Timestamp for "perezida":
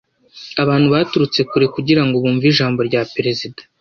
3.13-3.59